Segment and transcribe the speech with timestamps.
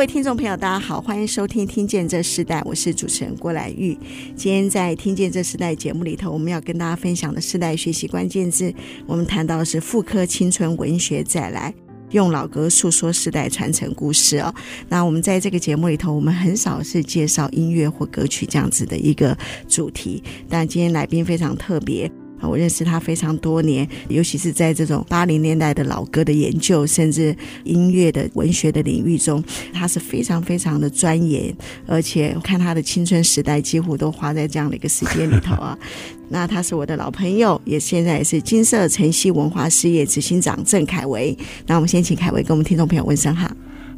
[0.00, 3.94] 各位听众朋友，大家好，欢迎收听《听见这时代》，我是主持人郭兰玉。
[4.34, 8.72] 今天在《听见这时代》节目里头，我们要跟大家分享的世代学习关键字，
[9.06, 11.74] 我们谈到的是妇科青春文学再来，
[12.12, 14.54] 用老歌诉说世代传承故事哦。
[14.88, 19.36] 那我们在这个节目里头，我们很少是介绍音乐或歌曲这样子的一个
[19.68, 22.10] 主题，但今天来宾非常特别。
[22.48, 31.54] 我认识他非常多年，尤其是在这种八零年代的老歌的研究，甚至音乐的文学的领域中，他是非常非常的钻研，
[31.86, 35.78] 而且看他的青春时代几乎都花在这样的一个时间里头啊。
[36.32, 41.36] 那他是我的老朋友，也现在也是金色晨曦文化事业执行长郑凯维。
[41.66, 43.50] 那我们先请凯维跟我们听众朋友问声好。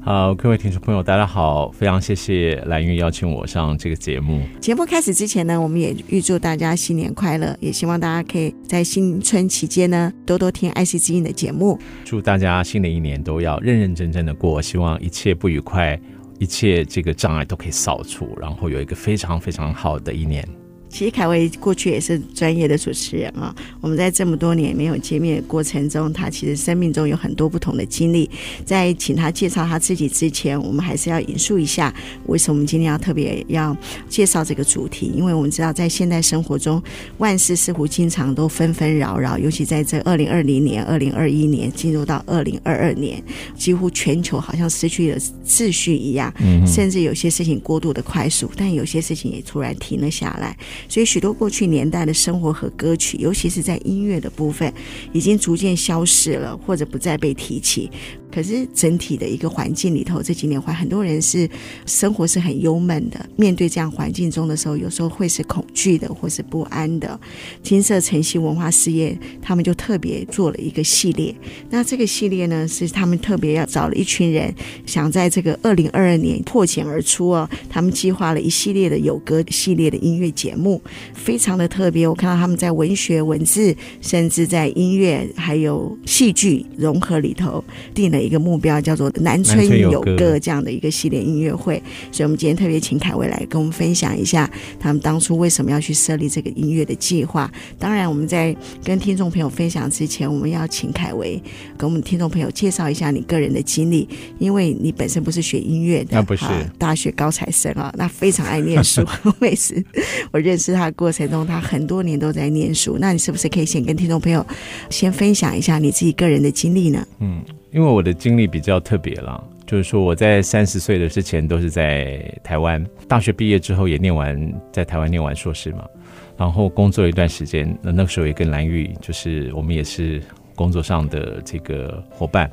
[0.04, 1.70] 好，各位听众朋友，大家好！
[1.70, 4.42] 非常谢谢蓝玉邀请我上这个节目。
[4.60, 11.78] 节目开始之前呢，我们也预祝大家新年快乐，也希望大家可以在新春期间呢，多多听爱惜之音的节目。
[12.04, 15.96] 祝大家新的一年都要认认真真的过，希望一切不愉快，
[16.40, 20.44] 一切这个障碍都可以扫除，然后有一个非常非常好的一年。
[20.92, 23.52] 其实凯威过去也是专业的主持人啊。
[23.80, 28.30] 我们在这么多年没有见面的过程中，他其实生命中有很多不同的经历。
[28.66, 31.92] 在请他介绍他自己之前，我们还是要引述一下
[32.26, 33.74] 为什么我们今天要特别要
[34.06, 35.10] 介绍这个主题。
[35.16, 36.80] 因为我们知道，在现代生活中，
[37.16, 43.22] 万事似乎经常都纷纷扰扰，尤其在这二零二零年、二零二一年进入到二零二二年，
[43.56, 46.30] 几乎全球好像失去了秩序一样，
[46.66, 50.54] 甚至有些事情过度的快速，但有些事情也突然停了下来。
[50.88, 54.72] 所以，许多过去年代的生活和歌曲，尤其是在音乐的部分，
[55.12, 57.90] 已经逐渐消失了，或者不再被提起。
[58.32, 61.48] 可是整体的一个环境里头，这几年来很多人是
[61.84, 63.28] 生活是很忧闷的。
[63.36, 67.20] 面对这样环境中的时候，有时候会是恐惧的，或是不安的。
[67.62, 71.34] 金色晨曦文化事业他们就特别做了一个系列。
[71.68, 74.54] 那这个系列呢，是他们特别要找了一群人，
[74.86, 77.46] 想在这个二零二二年破茧而出哦。
[77.68, 80.80] 他们计划了一系列的有歌系列的音乐节目，
[81.12, 82.08] 非常的特别。
[82.08, 88.21] 我看到他们在文学、文字，甚至在音乐还有戏剧融合里头定了。
[88.22, 97.50] 一个目标叫做“南村有歌”这样的一个系列音乐会，所以我们今天特别请凯维来跟我们分享一下他们当初为什么要去设立这个音乐的计划。
[97.78, 101.40] 当然，我们在跟听众朋友分享之前，我们要请凯维
[101.76, 104.08] 跟我们听众朋友介绍一下你个人的经历，
[104.38, 106.44] 因为你本身不是学音乐的，那不是
[106.78, 109.04] 大学高材生啊，那非常爱念书。
[109.40, 109.84] 我也是，
[110.30, 112.96] 我认识他的过程中，他很多年都在念书。
[112.98, 114.44] 那你是不是可以先跟听众朋友
[114.90, 117.06] 先分享一下你自己个人的经历呢？
[117.20, 117.42] 嗯。
[117.72, 125.88] 因为我的经历比较特别了，就是说我在三十岁的之前都是在台湾，大学毕业之后也念完在台湾念完硕士嘛，
[126.36, 130.22] 然后工作一段时间，那那个时候也跟兰玉，就是我们也是
[130.54, 132.50] 工作上的这个伙伴。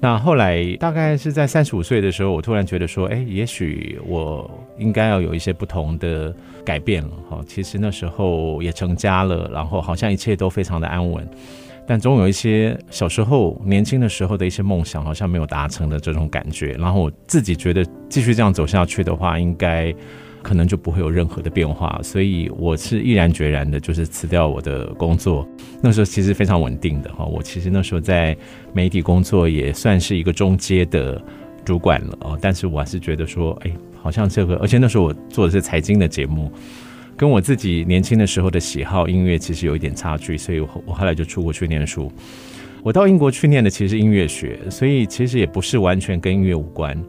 [0.00, 7.40] 那后来大概是在三十五岁的时候，我突然觉得说，哎，也许我应该要有一些不同的改变了哈。
[7.46, 11.24] 其实那时候也成家了，然后好像一切都非常的安稳。
[11.86, 16.72] 但总有一些小时候、年轻的时候的一些梦想，好像没有达成的这种感觉。
[16.78, 19.92] 然后我自己觉得，继续这样走下去的话，应该
[20.42, 21.98] 可能就不会有任何的变化。
[22.02, 25.46] 所以我是毅然决然的，就是辞掉我的工作。
[25.82, 28.36] 那时候其实非常稳定的哈，我其实那时候在
[28.72, 31.20] 媒体工作也算是一个中阶的
[31.64, 32.38] 主管了哦。
[32.40, 36.50] 但是我还是觉得说，哎，好像这个，而且那时候我做的是财经的节目。
[37.22, 42.10] 跟我自己年轻的时候的喜好音乐其实有一点差距，所以我我后来就出国去念书。
[42.82, 47.00] 我到英国去念的其实是音乐学，所以其实也不是完全跟音乐无关。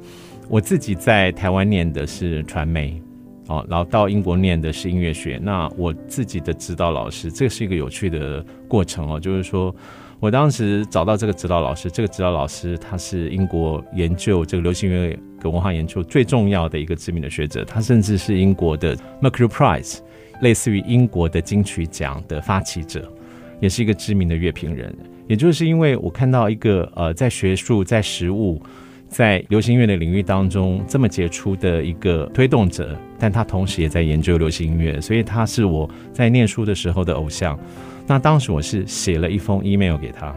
[0.48, 3.02] 我自己在台湾念的是传媒，
[3.48, 5.40] 哦，然后到英国念的是音乐学。
[5.42, 9.76] 那我自己的指导老师，这是一个有趣的过程哦，就是说。
[10.24, 19.98] 我当时找到这个指导老师，这个指导老师他是英国研究这个流行音乐跟文化研究最重要的一个知名的学者，他甚至是英国的 Mercury Prize，
[20.42, 23.12] 类似于英国的金曲奖的发起者，
[23.60, 24.96] 也是一个知名的乐评人。
[25.28, 28.62] 也就是因为我看到一个呃，在学术、在实务、
[29.10, 37.60] 在流行音乐的领域当中这么杰出的一个推动者，但他同时也在研究流行音乐，所以他是我在念书的时候的偶像。
[38.06, 40.36] 那当时我是写了一封 email 给他，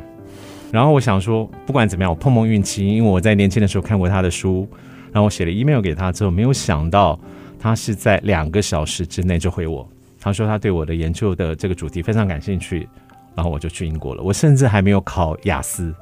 [0.72, 4.68] 然后我想说，不管怎么样，我碰碰运气，因为我在年轻的时候看过他的书，
[5.12, 7.18] 然后我写了 email 给他之后，没有想到
[7.58, 9.88] 他是在两个小时之内就回我，
[10.20, 12.88] 他说他对我的研究的这个主题非常感兴趣，
[13.34, 15.94] 然后我就去英国了，我甚至还没有考雅思。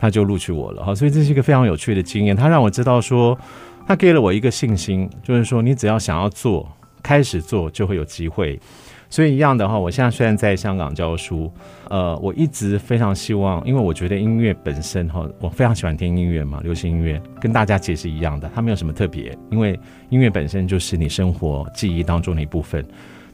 [0.00, 2.36] 他就录取我了哈，所以这是一个非常有趣的经验。
[2.36, 3.36] 他让我知道说，
[3.84, 6.68] 他给了我一个信心，就是说你只要想要做，
[7.02, 8.60] 开始做就会有机会。
[9.10, 11.50] 所以一样的话，我现在虽然在香港教书，
[11.88, 19.78] 呃，我一直非常希望，因为我觉得音乐本身哈，我非常喜欢听音乐嘛，流行音乐跟大家其实一样的，它没有什么特别，因为
[20.10, 22.84] 音乐本身就是你生活记忆当中的一部分。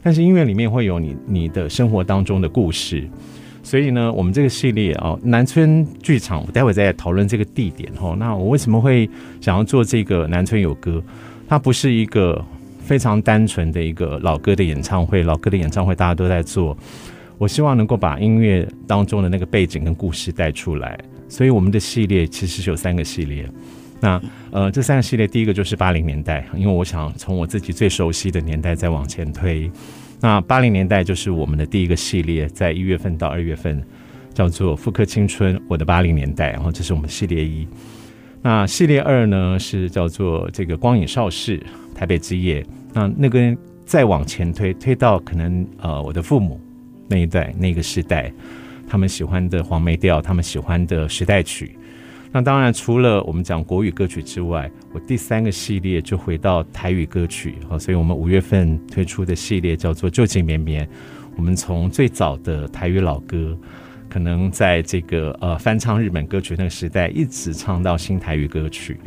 [0.01, 3.09] 但是音乐里面会有你你的生活当中的故事。
[3.61, 8.15] 所以呢，我们这个系列啊，南村剧场，我待会再讨论这个地点哈。
[8.19, 9.09] 那我为什么会
[9.41, 11.03] 想要做这个南村有歌？
[11.47, 12.39] 它不是一个
[12.85, 16.77] 非常单纯的一个老歌的演唱会，老歌的演唱会大家都在做。
[17.37, 20.97] 我希望能够把音乐当中的那个背景跟故事带出来。
[21.27, 23.49] 所以我们的系列其实是有三个系列。
[23.99, 24.21] 那
[24.51, 29.69] 呃，这三个系列第一个就是八零年代，因为我想从我自己最熟悉的年代再往前推。
[30.21, 33.83] 那八零年代就是我们的第一个系列，在一月份到二月份，
[34.33, 37.67] 叫做《复刻青春：我的八零年代》，然后这是我们系列一。
[38.41, 41.61] 那系列二呢是叫做这个《光影少事：
[41.95, 42.61] 台北之夜》。
[42.93, 46.59] 那那个再往前推，推到可能呃我的父母
[47.07, 48.31] 那一代那个时代，
[48.87, 51.77] 他们喜欢的黄梅调，他们喜欢的时代曲。
[52.31, 60.85] 那当然，除了我们讲国语歌曲之外，我第三个系列就回到台语歌曲啊，所以我们五月份推出的系列叫做《旧情绵绵》。
[61.37, 63.57] 我们从最早的台语老歌，
[64.09, 68.99] 可能在这个呃翻唱日本歌曲那个时代，一直唱到新台语歌曲。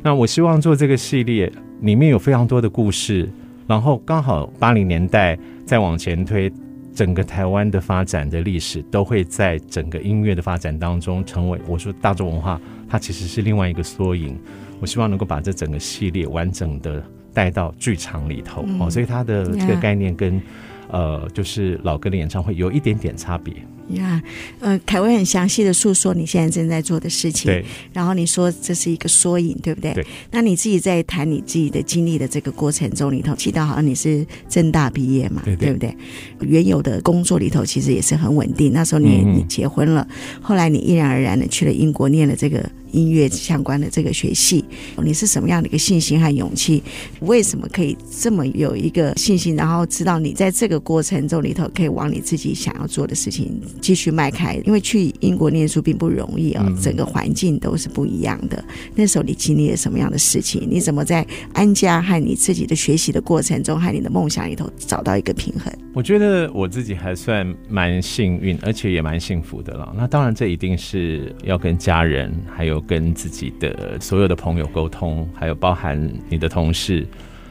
[0.00, 1.50] 那我希望做这个系列，
[1.80, 3.28] 里面有非常多的故事，
[3.66, 6.52] 然后刚好八零年代再往前推。
[6.94, 14.36] 整个台湾的发展的历史都会在整个音乐的发展当中成为，我说大众文化，它其实是另外一个缩影。
[14.80, 17.00] 我希望能够把这整个系列完整的
[17.32, 20.42] 带到剧场里头哦，所以它的这个概念跟
[20.90, 23.54] 呃，就是老歌的演唱会有一点点差别。
[23.90, 24.28] 呀，yeah,
[24.60, 27.64] 呃，凯威很详细的诉说你现在正在做的事情，对。
[27.92, 29.92] 然后你说这是一个缩影，对不对？
[29.94, 30.06] 对。
[30.30, 35.96] 那你自己在谈你自己的经历的这个过程中里头，记得好像你是正大毕业嘛，对，对，对不对？
[36.40, 38.72] 原有的工作里头其实也是很稳定。
[38.72, 42.68] 那时候你你结婚了，嗯、后来你毅然而然的去了英国念了这个。
[42.92, 44.64] 音乐相关的这个学系，
[45.02, 46.82] 你是什么样的一个信心和勇气？
[47.20, 49.54] 为什么可以这么有一个信心？
[49.56, 54.60] 然后知道你在这个过程中里头可以往你自己想要做的事情继续迈开？
[54.64, 58.62] 因为去英国念书并不容易哦，整个环境都是不一样的。
[58.94, 60.66] 那时候你经历了什么样的事情？
[60.70, 65.72] 你怎么在安家和你自己的学习的过程中，和你的梦想里头找到一个平衡？
[65.94, 69.92] 我觉得我自己还算蛮幸运，而且也蛮幸福的了。
[69.96, 72.77] 那当然，这一定是要跟家人还有。
[72.80, 77.06] 跟自己的所有的朋友沟通，还有包含你的同事，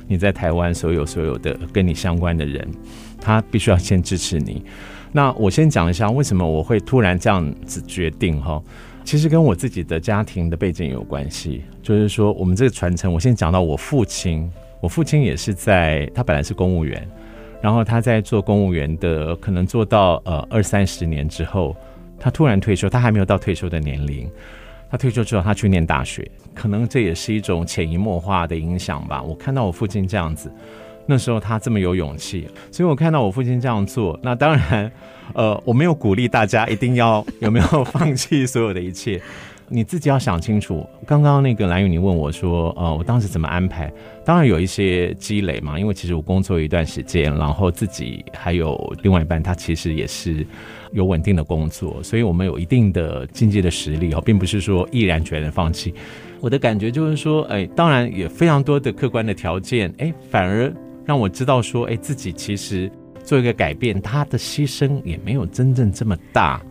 [0.07, 2.68] 你在台湾所有所有的跟你相关的人，
[3.19, 4.63] 他必须要先支持你。
[5.12, 8.62] 那我先讲一下为什么我会突然这样子决定哈，
[9.06, 11.63] 其实跟我自己的家庭的背景有关系。
[11.81, 14.51] 就是说，我们这个传承，我先讲到我父亲，
[14.81, 17.07] 我父亲也是在，他本来是公务员，
[17.61, 21.73] 然后他在做公务员的，可能做到呃二三十年之后，
[22.19, 24.30] 他突然退休，他还没有到退休的年龄。
[24.89, 29.21] 他退休之后，他去念大学，可能这也是一种潜移默化的影响吧。
[29.21, 30.51] 我看到我父亲这样子，
[31.06, 34.91] 那时候他这么有勇气，所以我看到我父亲这样做，那当然，
[35.33, 39.21] 呃，我没有鼓励大家一定要有没有放弃所有的一切。
[39.69, 40.87] 你自己要想清楚。
[41.06, 43.91] 刚刚那个兰屿，你问我说，呃，我当时怎么安排？
[44.23, 50.47] 当然有一些积累嘛，因为其实我工作一段时间，然后自己还有另外一半，他其实也是
[50.91, 55.94] 有稳定的工作，所以我们有一定的经济的实力哦，并不是说毅然决然放弃。
[56.39, 60.71] 我的感觉就是说，哎，当然也非常多的客观的条件，哎，反而
[61.06, 62.91] 让我知道说，哎，自己其实
[63.23, 66.61] 做一个改变，他的牺牲也没有真正这么大。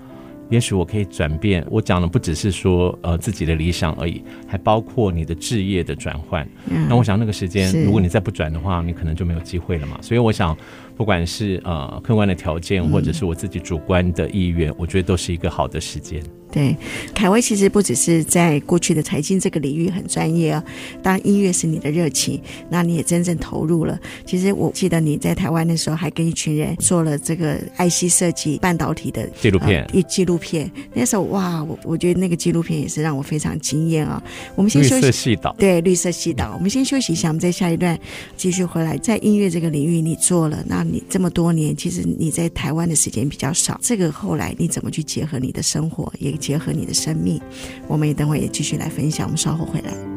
[0.49, 6.49] 也许我可以转变，我讲的不只是说呃自己的理想而已，还包括你的置业的转换。
[6.71, 9.99] 嗯、那我想那个时间，如果你再不转的话，你可能就没有机会了嘛。
[10.01, 10.57] 所以我想，
[10.97, 16.23] 不管是呃客观的条件，或者是我自己主观的意愿，我觉得都是一个好的时间。
[16.53, 16.77] 对，
[17.15, 20.63] 凯威其实不只是在过去的财经这个领域很专业啊，
[21.03, 23.99] 当然音乐是你的热情，那你也真正投入了。
[24.27, 30.69] 其实我记得你在台湾的时候，还跟一群人做了这个爱惜设计半导体的纪录片，一纪录录片。
[30.93, 34.21] 那时候哇，我我觉得那个纪录片也是让我非常惊艳啊。
[34.57, 34.95] 我们先休息。
[34.97, 35.55] 绿色系岛。
[35.57, 36.53] 对，绿色系岛。
[36.55, 37.97] 我们先休息一下，我们再下一段
[38.37, 38.99] 继续回来。
[38.99, 43.79] 在音乐这个领域，你做了，那你这么多年，其实你在台湾的时间比较少。
[43.81, 47.41] 这个后来你怎么去结合你的生活，也结合你的生命？
[47.87, 49.27] 我们也等会也继续来分享。
[49.27, 50.16] 我们稍后回来。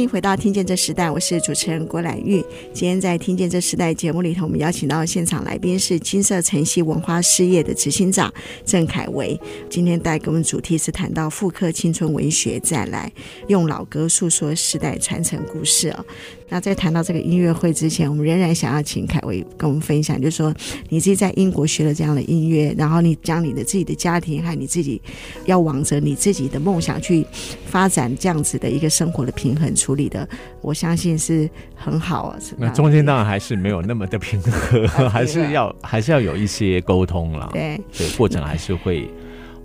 [0.00, 2.42] 欢迎回到《听见这时代》，我是主持人郭兰玉。
[2.72, 8.32] 今天在《听见这时代》节目里头，我们邀请到现场来宾是金色晨曦文化事业的执行长
[8.64, 9.38] 郑凯维。
[9.68, 13.12] 今天带给我们主题是谈到复刻青春文学，再来
[13.48, 16.02] 用老歌诉说时代传承故事啊。
[16.48, 20.52] 那在谈到这个音乐会之前，我们仍然想要请凯维跟我们分享，就是说
[20.88, 25.00] 你自己在英国学了这样的音乐，然后你将你的自己的家庭和你自己
[25.44, 27.24] 要往着你自己的梦想去
[27.66, 30.28] 发展这样子的一个生活的平衡出处理的，
[30.60, 32.38] 我相信是很好啊。
[32.56, 37.50] 那中间当然还是没有那么的平和， 还是要还是要有一些沟通了。
[37.52, 39.10] 对，对，过程还是会。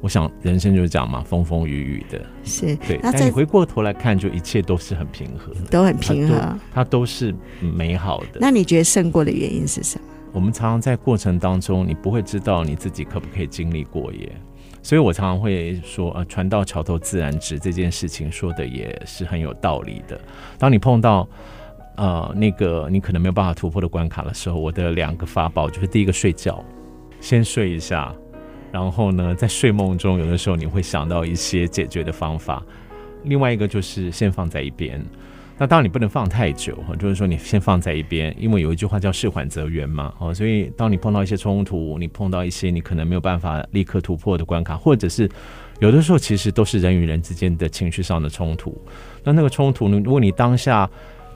[0.02, 3.00] 我想人生就是这样嘛，风风雨雨的，是对。
[3.02, 8.40] 那你回过头来看，就一切都是很平和，都很平和，它，它都是美好的。
[8.40, 10.06] 那你觉得胜过的原因是什么？
[10.32, 14.32] 我们常常在过程当中，你不会知道你自己可不可以经历过耶。
[14.86, 20.22] 所以我常常会说，呃，船到桥头自然直这件事情说的也是很有道理的。
[20.60, 21.28] 当你碰到
[21.96, 26.64] 呃那个你可能没有办法突破的关卡的时候，我的两个法宝就是第一个睡觉，
[27.20, 28.14] 先睡一下。
[28.72, 32.64] 然后呢，在睡梦中，有的时候你会想到一些解决的方法。
[33.24, 35.04] 另外一个就是先放在一边。
[35.58, 40.14] 那当然你不能放太久，就是说你先放在一边，因为有一句话叫“事缓则圆”嘛。
[40.20, 45.30] 哦，所以当你碰到一些冲突，你碰到一些你可能没有办法立刻突破的关卡，或者是
[45.80, 48.78] 有的时候其实都是人与人之间的情绪上的冲突。
[49.24, 50.90] 那那个冲突呢，如果你当下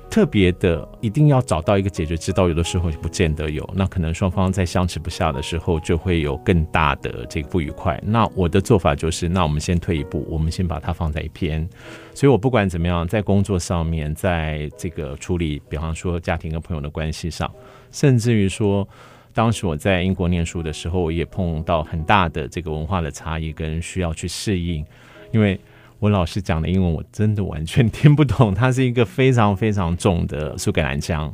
[0.09, 3.67] 特别的，一定要找到一个解决之道，有的时候不见得有。
[3.75, 8.01] 那可能双方在相持不下的时候，就会有更大的这个不愉快。
[8.03, 11.67] 那我的做法就是，那我们先退一步，我们先把它放在一边。
[12.15, 17.49] 所以我不管怎么样，在工作上面，在这个处理，比方说家庭跟朋友的关系上，
[17.91, 18.87] 甚至于说，
[19.31, 24.83] 当时我在英国念书的时候，我也碰到很大的这个文化的差异跟需要去适应，
[25.31, 25.59] 因为。
[25.99, 31.33] 我老师讲的英文我真的完全听不懂，它是一个非常非常重的苏格兰腔，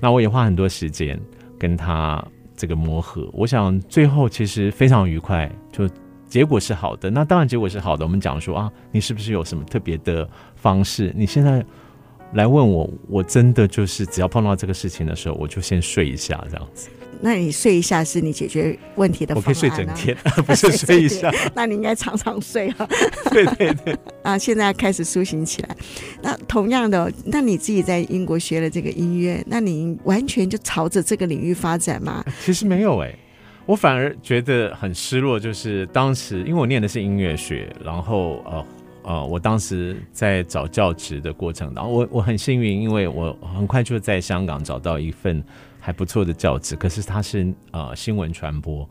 [0.00, 1.18] 那我也花很多时间
[1.58, 2.24] 跟他
[2.56, 3.28] 这个磨合。
[3.32, 5.88] 我想最后其实非常愉快，就
[6.28, 7.10] 结果是好的。
[7.10, 8.04] 那当然结果是好的。
[8.04, 11.12] 我们讲说啊，你是不是有什么特别的方式？
[11.16, 11.64] 你现在
[12.34, 16.88] 来问我，我真的就是只要碰到这个事情的时候，我就先睡一下这样子。
[17.20, 19.42] 那你睡一下是你解决问题的方？
[19.42, 21.32] 我可以睡整天， 不是睡一下。
[21.54, 22.88] 那你应该常常睡啊。
[23.30, 23.96] 对 对对。
[24.22, 25.76] 啊，现在开始苏醒起来。
[26.22, 32.24] 那同样的，那你自己在英国学了这个音乐，那你完全就朝着这个领域发展吗？
[32.44, 33.18] 其实没有哎、欸，
[33.66, 35.40] 我反而觉得很失落。
[35.40, 38.66] 就是当时，因为我念的是音乐学，然后呃
[39.02, 45.42] 呃，我当时在找教职的过程当中，我我很幸运，因为我很快就在香港找到一份。
[45.80, 48.88] 还不错的教职，可是他是呃新闻传播，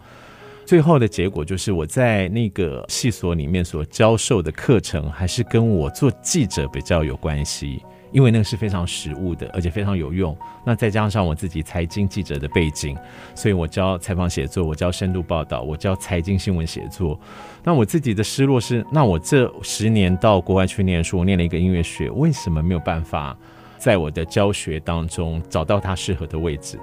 [0.66, 10.36] 最后的结果就是我在那个系所里面所教授的课程，还是跟我做记者比较有关系，因为那个是非常实务的，而且非常有用。
[10.66, 12.98] 那再加上我自己财经记者的背景，
[13.36, 17.20] 所以我教采访写作，我教深度报道，我教财经新闻写作。
[17.64, 23.38] 那我自己的失落是，那我这十年到国外去念书，我念了一个音乐学，为什么没有办法？
[23.78, 26.80] 在我的教学当中找到它适合的位置，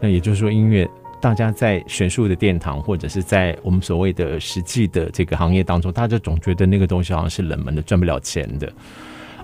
[0.00, 0.88] 那也就是说，音乐
[1.20, 8.72] 大家在学术的殿堂，或者是在我们所谓的实际的这个行业当中，大家总觉得那个东西好像是冷门的，赚不了钱的。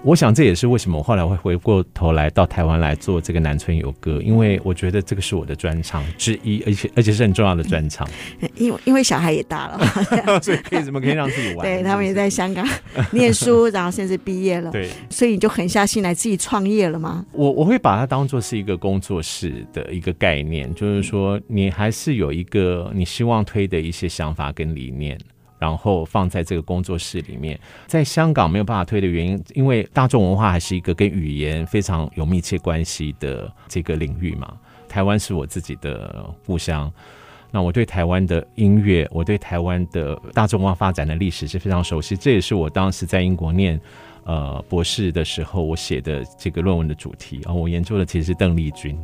[0.05, 8.07] 我想这也是为什么我后来会回过头来到台湾来做这个南村游歌，因为我觉得这个是我的专长之一，而且而且是很重要的专长。
[8.57, 9.79] 因为因为小孩也大了，
[10.43, 11.67] 所以可以怎么可以让自己玩？
[11.67, 12.69] 对，他们也在香港
[13.13, 14.71] 念书，然后甚至毕业了。
[14.71, 17.25] 对，所以你就狠下心来自己创业了吗？
[17.33, 25.19] 我我会把它当做是一个工作室的一个概念，就是说你还是有一个你希望推的一些想法跟理念。
[25.65, 34.55] 然后放在这个工作室里面，在香港没有办法推的原因，因为大众文化还是一个跟语言非常有密切关系的这个领域嘛。
[34.87, 36.93] 台湾是我自己的故乡，
[37.51, 42.15] 那我对台湾的音乐，我对台湾的大众文化发展的历史是非常熟悉。
[42.15, 43.81] 这也是我当时在英国念
[44.25, 47.53] 呃博士的时候，我写的这个论文的主题啊。
[47.55, 48.95] 我研究的其实是邓丽君。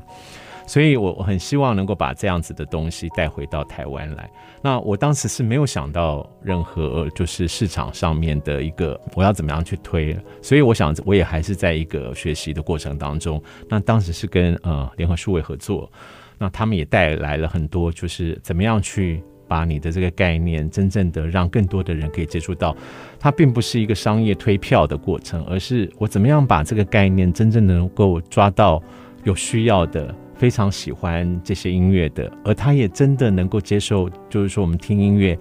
[0.70, 4.30] 所以我我很希望能够把这样子的东西带回到台湾来。
[4.62, 13.42] 那我当时是没有想到任何就是市场上面的一个我要怎么样去推，所以我想我也还是在一个学习的过程当中。
[13.68, 15.90] 那当时是跟呃联合数位合作，
[16.38, 19.20] 那他们也带来了很多，就是怎么样去。
[19.48, 22.72] 把你的这个概念真正的让更多的人可以接触到，
[23.18, 28.80] 它并不是一个商业推票的过程，而是我怎么样把这个概念真正能够抓到
[29.24, 35.38] 有需要的、非常喜欢这些音乐的，而他也真的能够接受，就是说我们听音乐，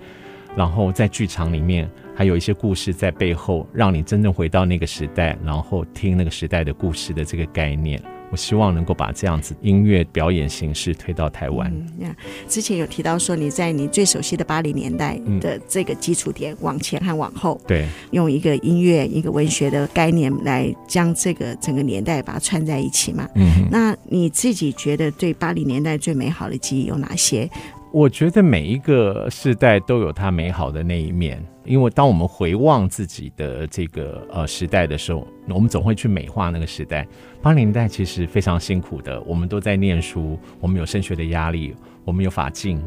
[0.58, 7.98] 然后在剧场里面还有一些故事在背后，让你真正回到那个时代，然后听那个时代的故事的这个概念。
[8.31, 11.71] 我希望能够把这样子音乐表演形式推到台湾。
[12.00, 12.15] 嗯，
[12.48, 23.27] 之前有提到说你在你最熟悉的八零年代的这个基础点往前和往后，对，用一个音乐、一个文学的概念来将这个整个年代把它串在一起嘛。
[23.36, 27.50] 嗯，那你自己觉得对八零年代最美好的记忆有哪些？
[27.91, 37.08] 我觉得每一个世代都有它美好的那一面，因为当我们回望自己的这个呃时代的时候，我们总会去美化那个时代。
[37.41, 42.79] 八零代其实非常辛苦的，我们都在念书，我们有升学的压力，我们有法禁，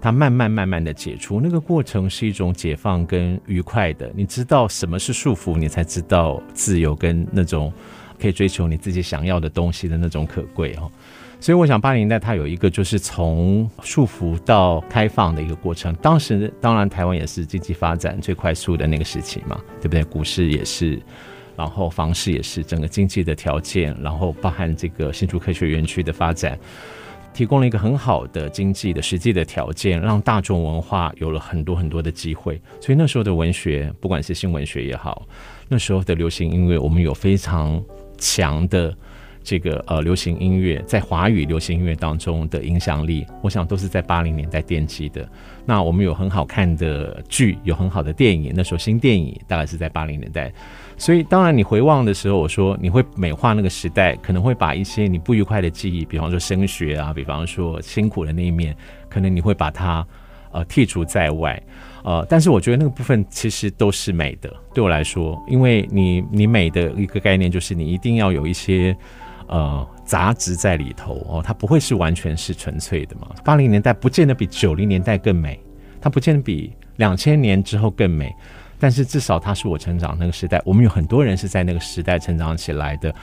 [0.00, 4.10] 它慢慢慢慢的解除，那个过程是一种解放跟愉快的。
[4.12, 7.72] 你知道什么是束缚，你才知道自由跟那种
[8.20, 10.90] 可以追求你自己想要的东西的那种可贵哦。
[11.42, 15.92] 所以我想，八零年代它有一个就是从束缚到开放的一个过程。
[15.96, 20.04] 当时当然台湾也是经济发展最快速的那个时期嘛，对不对？
[20.04, 21.02] 股市也是，
[21.56, 26.56] 然后房市也是，整个经济的条件，然后包含这个新竹科学园区的发展，
[27.34, 32.62] 提供了一个很好的经济的实际的条件，让大众文化有了很多很多的机会。
[32.80, 35.26] 所以那时候的文学，不管是新文学也好，
[35.68, 37.82] 那时候的流行音乐，我们有非常
[38.16, 38.96] 强的。
[39.42, 45.28] 这个呃，流行音乐在华语流行音乐当中的影响力，我想都是在八零年代奠基的。
[45.64, 50.52] 那我们有很好看的剧，有很好的电影，那时候新电影大概是在八零年代。
[50.96, 58.76] 所以当然你回望的时候，我说你会美化那个时代，可能会把一些你不愉快的记忆，比方说升学啊，比方说辛苦的那一面，
[59.08, 60.06] 可能你会把它
[60.52, 61.60] 呃剔除在外。
[62.04, 68.96] 呃，但是我觉得那个部分其实都是美的，对我来说，因为你你美的一个概念就是你一定要有一些。
[69.52, 73.28] 呃，杂质在里头哦，它不会是完全是纯粹的嘛。
[73.44, 75.60] 八零年代不见得比九零年代更美，
[76.00, 78.34] 它不见得比两千年之后更美，
[78.78, 80.58] 但是至少它是我成长那个时代。
[80.64, 83.14] 我们有很多人是在那个时代成长起来的，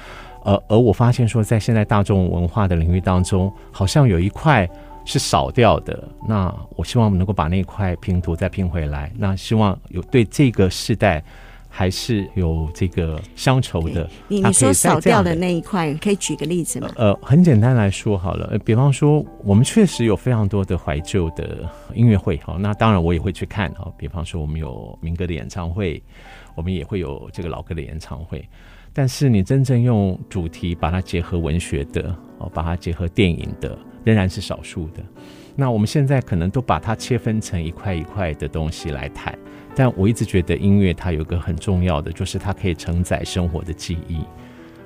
[0.43, 4.69] 呃，而我发现说，在现在大众文化的领域当中，好像有一块
[5.05, 6.07] 是少掉的。
[6.27, 9.11] 那我希望能够把那块拼图再拼回来。
[9.17, 11.23] 那希望有对这个时代。
[11.69, 14.10] 还是有这个乡愁的。
[14.27, 16.89] 你你说少掉的那一块，可以举个例子吗？
[16.97, 23.89] 呃，很简单来说好了，比方说我们确实有非常多的怀旧的音乐会，哈，那当然我也会去看，哈。
[23.97, 26.01] 比方说我们有民歌的演唱会，
[26.55, 28.43] 我们也会有这个老歌的演唱会。
[28.91, 35.03] 但是你真正用主题把它结合文学的，哦，把它结合电影的，仍然是少数的。
[35.60, 39.38] 那我们现在可能都把它切分成一块一块的东西来谈。
[39.76, 44.22] 但我一直觉得音乐它有一个很重要的，就是它可以承载生活的记忆，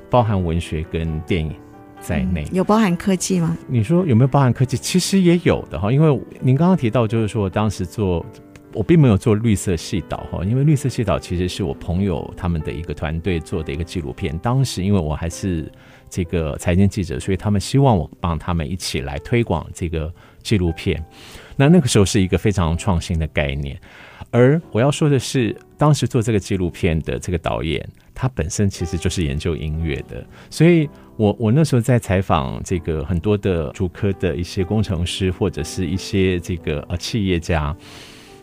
[0.09, 1.53] 包含文学跟电影
[2.01, 2.45] 在内。
[2.51, 3.55] 有包含科技吗？
[3.67, 4.75] 你说有没有包含科技？
[4.75, 8.25] 其实也有的哈，因为您刚刚提到，就是说当时做，
[8.73, 14.37] 我并没有做绿色系岛哈，因为绿色系岛其实是我朋友他们的一个团队做的一个纪录片。
[14.39, 15.71] 当时因为我还是
[16.09, 21.03] 这个财经记者，所以他们希望我帮他们一起来推广这个纪录片。
[21.55, 23.79] 那那个时候是一个非常创新的概念。
[24.31, 37.75] 而我要说的是，当时做这个纪录片的这个导演，他本身其实就是研究音乐的，所以我我那时候在采访这个很多的主科的一些工程师或者是一些这个呃企业家，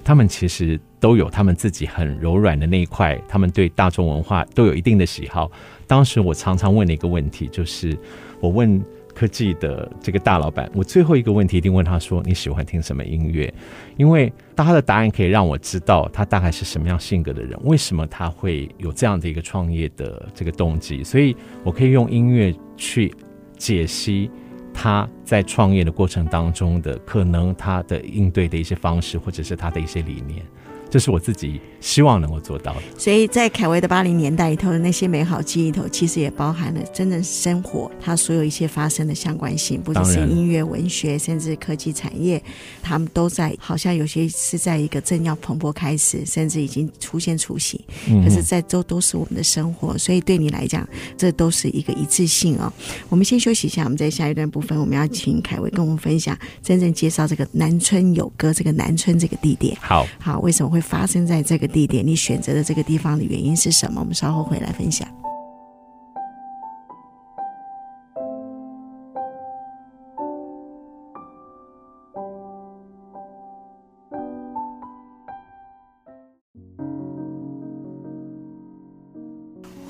[0.05, 5.51] 他们其实都有他们自己很柔软的那一块，他们对大众文化都有一定的喜好。
[5.89, 7.99] 当时我常常问的一个问题就是，
[8.39, 8.81] 我问。
[9.21, 13.53] 科技的这个大老板，我最后一个问题一定问他说：“你喜欢听什么音乐？”
[13.99, 21.05] 因为他的答案可以让我知道他大概是什么样性格的人，为什么他会有这样的一个创业的这个动机。
[21.05, 23.15] 所以我可以用音乐去
[23.59, 24.31] 解析
[24.73, 30.43] 他在创业的过程当中的可能，他的应对的一些方式，或者是他的一些理念。
[30.91, 32.83] 这是我自己希望能够做到的。
[32.99, 42.43] 所以在凯威的八零年代里头的那些美好记忆里头，其实也包含了真正生活它所有一些发生的相关性，不只是音乐、文学，甚至科技产业，
[42.83, 47.81] 他们都在，好像有些是在一个正要蓬勃开始，甚至已经出现雏形。
[48.25, 52.73] 可是，在都都是我们的生活，所以对你来讲，这都是一个一致性哦。
[53.09, 59.77] 我们先休息一下，我们在下一段部分，我们要请凯威跟我们分享，真正介绍这个南村有歌这个南村这个地点。
[59.81, 62.07] 好，好，为什么发生在这个地点？
[62.07, 64.01] 你选择的这个地方的原因是什么？
[64.01, 65.07] 我们稍后会来分享。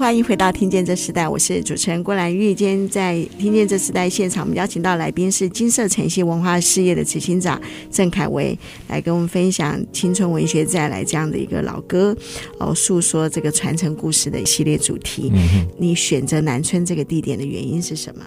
[0.00, 2.54] 欢迎回到《听见这时代》，我是主持人郭兰玉。
[2.54, 7.60] 今天在《听见这时代》现场，我们邀请到来宾是金色晨曦文化事业的执行长
[7.90, 8.58] 郑凯威，
[8.88, 12.16] 来跟我们分享青春文学再来这样的一个老歌
[12.58, 15.30] 哦，诉说这个传承故事的系列主题。
[15.34, 18.24] 嗯、你选择南村这个地点的原因是什么？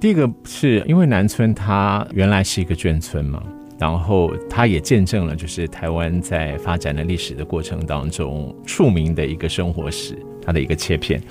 [0.00, 3.40] 第一个是因为南村它原来是一个眷村嘛，
[3.78, 10.18] 然后它也见证了就是台湾在发展的历史的过程当中庶民的一个生活史。
[10.44, 11.22] 它的一个切片，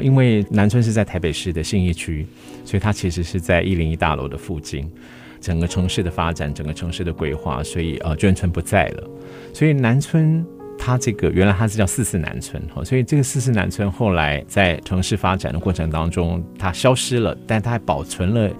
[0.00, 2.26] 因为南村是在台北市的信义区，
[2.64, 4.90] 所以它其实是在一零一大楼的附近。
[5.38, 9.10] 整个城市的发展，整个城市的规划，所以呃眷村不在了，
[9.52, 10.44] 所以南村
[10.78, 18.50] 它这个原来它是叫四四南村哈，所以这个四四南村后来在城市发展的过程当中，它消失了，但它还保存了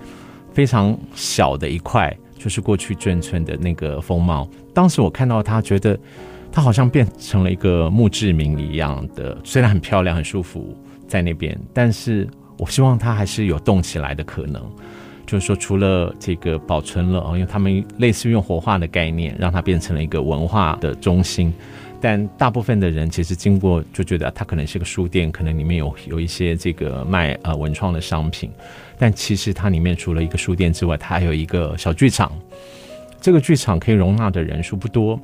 [0.52, 4.48] 非常小的一块，就是过去眷村的那个风貌。
[4.72, 5.98] 当时我看到它，觉得。
[6.56, 10.74] 它好像变成了一个墓志铭一样的，虽然很漂亮、很舒服
[11.06, 14.62] 在那边，但是我希望它还是有动起来的可能。
[15.26, 21.52] 就是说，除了这个保存了，因为他们类似于用活化的概念，让它变成了一个文化的中心。
[22.00, 28.50] 但大部分的人其实经过就觉得它可能是个书店，可能里面有有一些这个卖呃文创的商品。
[28.96, 32.32] 但其实它里面除了一个书店之外，它还有一个小剧场。
[33.20, 35.20] 这个剧场可以容纳的人数不多。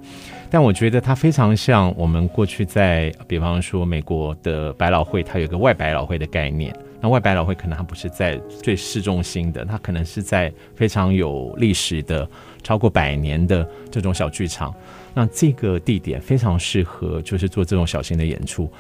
[0.53, 6.77] 但我觉得它非常像我们过去在，比方说美国的百老汇，它有个外百老汇的概念。
[7.01, 12.29] 那外百老汇可能它不是在最市中心的，它可能是在非常有历史的、
[12.63, 14.75] 超过百年的这种小剧场。
[15.15, 18.71] 那这个地点非常适合，就是做这种小型的演出。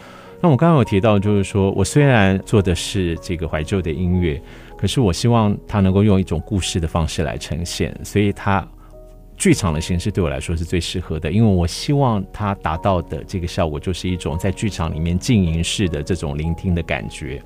[0.43, 4.39] 那我刚刚有提到，就是说我虽然做的是这个怀旧的音乐，
[4.77, 8.63] 可是我希望它能够用一种故事的方式来呈现，所以它。
[9.43, 17.43] 剧场的形式对我来说是最适合的，因为我希望它达到的这个效果就是一种在剧场里面静音式的这种聆听的感觉。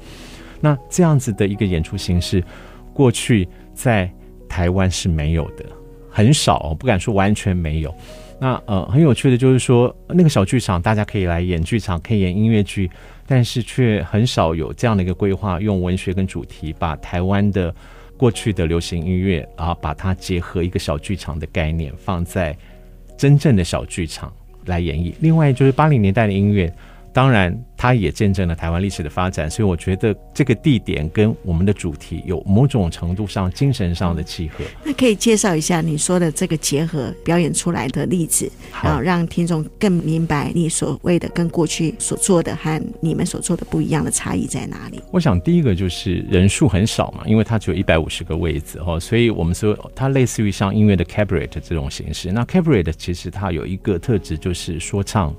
[0.60, 2.44] 那这样子的一个演出形式，
[2.92, 4.12] 过去在
[4.46, 5.64] 台湾是没有的，
[6.10, 7.94] 很少，不敢说完全没有。
[8.38, 12.90] 那呃，很有趣的就是说，那个小剧场大家可以来演剧场，可以演音乐剧，
[13.26, 17.74] 但是却很少有这样的一个规划，用文学跟主题把台湾的。
[18.16, 22.56] 过去的流行音乐然后，把它结合一个小剧场的概念，放在
[23.16, 24.32] 真正的小剧场
[24.64, 25.12] 来演绎。
[25.20, 26.72] 另外就是八零年代的音乐。
[27.16, 34.62] 当然，它也见证了台湾历史的发展，所以我觉得这个地点跟我们的主题有某种程度上精神上的契合。
[34.84, 38.52] 那可以介绍一下你说的这个结合表演出来的例子，
[38.82, 45.00] 然后让听众更明白你所谓的跟过去所做的和你们所做的不一样的差异在哪里？
[45.10, 52.30] 我想第一个就是人数很少嘛，因为它只有一百五十个位子哦，所以我们说它类似于像音乐的 cabaret 这种形式。
[52.30, 55.34] 那 cabaret 其实它有一个特质就是说唱。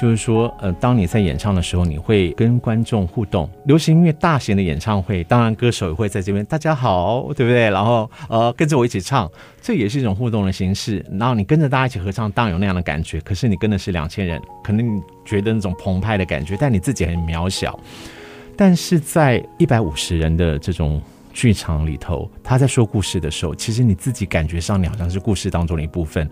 [0.00, 3.46] 就是说，呃，当你在演唱的时候，你会跟观众互动。
[3.66, 7.68] 流行音乐大型的演唱会，当然歌手也会在这边，大家好，对不对？
[7.68, 11.04] 然后，呃，跟着我一起唱，这也是一种互动的形式。
[11.18, 13.20] 然后你跟着大家一起合唱，当然有那样的感觉。
[13.20, 17.78] 可是你跟的是两千人，可能你觉得那种澎湃的感觉，但你自己很渺小。
[18.56, 20.98] 但是在一百五十人的这种
[21.34, 26.26] 剧场里头，他在说故事的时候，其实你自己感觉上你好像是故事当中的一部分。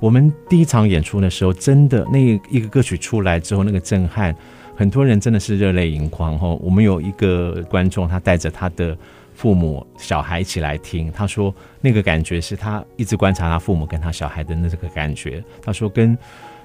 [0.00, 4.34] 我们第一场演出的时候，真的那一个歌曲出来之后，那个震撼，
[4.76, 6.38] 很多人真的是热泪盈眶。
[6.38, 8.96] 哈，我们有一个观众，他带着他的
[9.34, 15.42] 父母、小孩一起来听，他说那个感觉是他一直观察他父母跟他小孩的那个感觉。
[15.60, 16.16] 他说跟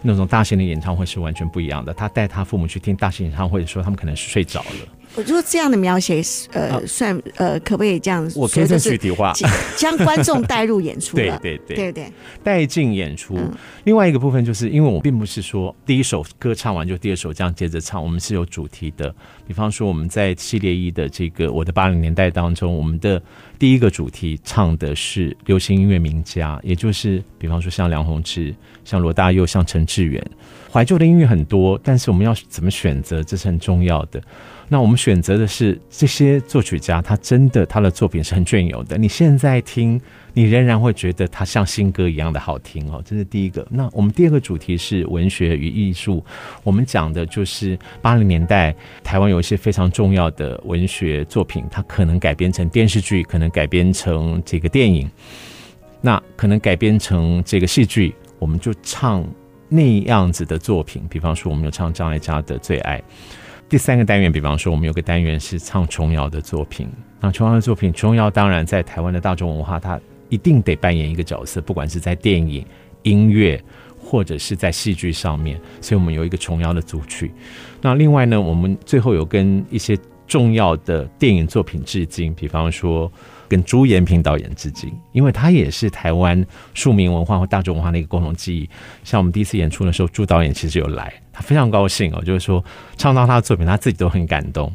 [0.01, 1.93] 那种大型的演唱会是完全不一样的。
[1.93, 4.87] 他带他父母去听大型演唱会的时候，他们可能是睡着了。
[5.15, 6.21] 我如果这样的描写，
[6.51, 8.29] 呃，啊、算呃，可不可以这样？
[8.35, 9.31] 我可以再具体化，
[9.77, 12.13] 将观众带入演出了， 对对对，对不对？
[12.43, 13.35] 带进演出。
[13.37, 13.51] 嗯、
[13.83, 19.13] 另外一个部分就是，因为我并不是说第一首歌唱完就第二首这样接着唱，我们是有主题的。
[19.45, 23.21] 比方说，我们在系列一的这个我的八零年代当中，我们的
[23.59, 30.25] 第一个主题唱的是流行音乐名家，也就是比方说像梁鸿志、像罗大佑、像陈志远。
[30.71, 34.19] 怀旧的音乐很多，但是我们要怎么选择，这是很重要的。
[34.69, 38.97] 那我们选择的是这些作曲家，他真的他的作品是很隽永的。
[38.97, 39.99] 你现在听，
[40.33, 43.01] 你仍然会觉得他像新歌一样的好听哦。
[43.05, 43.65] 这是第一个。
[43.69, 46.23] 那我们第二个主题是文学与艺术，
[46.63, 55.09] 我们讲的就是八零年代台湾有一些非常重要的文学作品，它可能改编成电视剧，可能改编成这个电影，
[56.01, 59.23] 那可能改编成这个戏剧，我们就唱。
[59.69, 62.99] 那样子的作品，比方说我们有唱张艾嘉的《最爱》。
[63.73, 66.87] 第三个单元，比方说我们有个单元是唱琼瑶的作品。
[67.19, 72.63] 那琼瑶的作品，琼瑶当然在台湾的大众文化，它一定得扮演一个角色，不管是在电影、
[73.01, 73.59] 音乐
[73.97, 75.59] 或者是在戏剧上面。
[75.81, 77.31] 所以我们有一个琼瑶的组曲。
[77.81, 83.11] 那另外呢，我们最后有跟一些重要的电影作品致敬，比方说。
[83.49, 88.67] 跟朱延平导演致敬，因为他也是台湾庶民文化或大众文化的一个共同记忆。
[89.03, 92.63] 像我们第一次演出的时候，朱导演其实有来，他非常高兴哦，就是说
[92.97, 94.73] 唱到他的作品，他自己都很感动。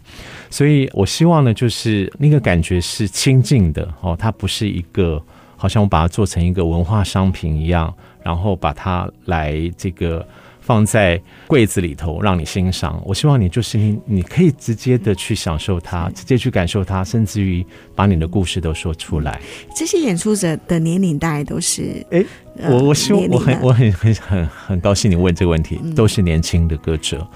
[0.48, 5.20] 所以我希望呢，就是那个感觉是亲近的哦，它不是一个
[5.56, 10.24] 好像我把它做成一个文化商品一样，然后把它来这个。
[10.68, 19.40] 放在柜子里头让你欣赏，我希望你就是你，你可以直接的去享受它，直接去感受它，甚至于把你的故事都说出来。
[19.74, 22.22] 这些演出者的年龄大概都是，哎，
[22.68, 27.26] 我我希望我很我很很很很高兴你问这个问题，都是年轻的歌者，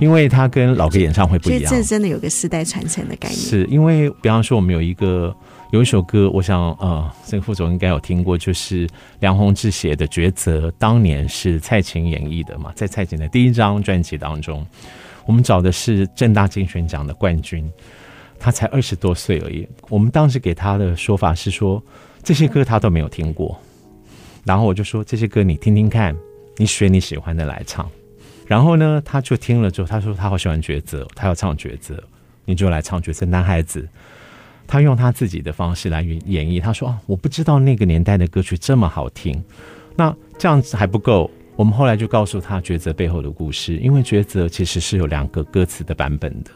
[0.00, 3.40] 因为他跟老歌演唱会不一样，这真的有个世代传承的概念。
[3.40, 5.32] 是因为比方说我们有一个。
[5.70, 8.88] 有一首歌，我想，呃，这个副总应该有听过，就是
[9.20, 14.66] 梁鸿志写的《抉择》，当年是蔡琴演绎的嘛，在蔡琴的第一张专辑当中，
[15.26, 17.70] 我们找的是正大金选奖的冠军，
[18.36, 19.64] 他才二十多岁而已。
[19.88, 21.80] 我们当时给他的说法是说，
[22.24, 23.56] 这些歌他都没有听过，
[24.44, 26.16] 然后我就说，这些歌你听听看，
[26.56, 27.88] 你选你喜欢的来唱。
[28.44, 31.94] 然后呢，他就听了之后，他说他好喜欢《抉择》，他要唱《抉择》，
[32.44, 33.88] 你就来唱《抉择》，男孩子。
[34.70, 36.62] 他用他自己的方式来演绎。
[36.62, 39.42] 他说：“啊，我不知道那个年代的歌曲这么好听。
[39.96, 43.76] 那这样子还不够，我们后来就告诉他抉择背后的故事。
[43.78, 46.52] 因为抉择其实是有两个歌词的版本的。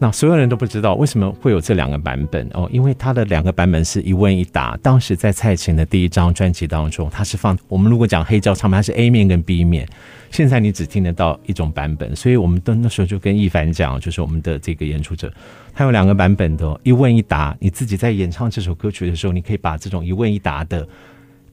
[0.00, 4.78] 那所有人都不知道为什么会有这两个版本哦，因为他的两个版本是一问一答。
[4.80, 9.88] 当时在蔡琴的第一张专辑当中，他是放我们如果讲黑胶唱片，它是 A 面跟 B 面。
[10.30, 15.32] 现在你只听得到一种版本，所以我们都那时候就跟易凡讲，就是我们的这个演出者。”
[15.74, 17.56] 他有两个版本的，一问一答。
[17.58, 20.86] 你自己在演唱这首歌曲的时候，你可以把这种一问一答的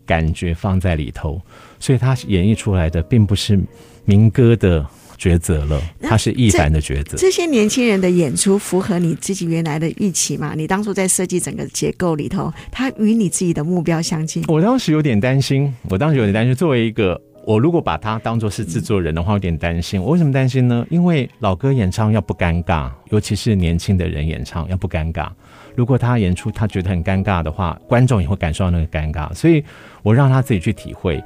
[0.05, 1.41] 感觉放在里头，
[1.79, 3.59] 所以他演绎出来的并不是
[4.03, 4.85] 民歌的
[5.17, 7.17] 抉择了，他是易凡的抉择。
[7.17, 10.53] 这些年轻人的演出符合你自己原来的预期吗？
[10.55, 14.43] 你当初在设计整个结构里头，他与你自己的目标相近？
[14.47, 17.21] 我当时有点担心，我当时有点担心，作为一个。
[17.47, 20.01] 我如果把他当作是制作人的话，有点担心。
[20.01, 20.83] 我为什么担心呢？
[20.89, 25.29] 因为老歌演唱要不尴尬，尤其是年轻的人演唱要不尴尬。
[25.75, 29.31] 如果他演出他觉得很尴尬的话，观众也会感受到那个尴尬。
[29.35, 29.63] 所以
[30.01, 31.23] 我让他自己去体会。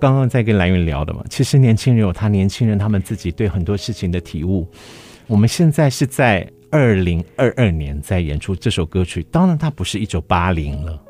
[0.00, 4.66] 刚刚在跟兰云聊的嘛，其实年轻人有他年轻人他们自己对很多事情的体悟。
[5.26, 11.00] 我们现在是在二零二二年在演出这首歌曲，当然它不是一九八零了。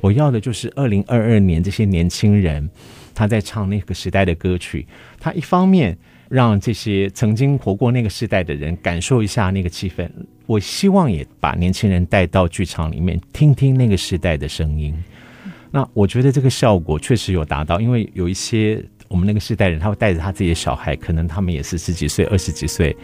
[0.00, 2.68] 我要的就是二零二二年这些年轻人。
[3.16, 4.84] 他在唱那个时代的歌曲，
[5.20, 5.96] 他一方面
[6.28, 10.10] 让这些曾经活过那个时代的人感受一下那个气氛，
[10.46, 14.92] 我希望也把年轻人带到剧场里面听听那个时代的声音。
[15.74, 22.96] 那我觉得这个效果确实有达到，因为有一些我们那个世代人，他会带着他自己的小孩，可能他们也是十几岁、二十几岁。